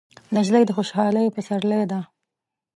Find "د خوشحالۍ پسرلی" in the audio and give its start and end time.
0.65-1.83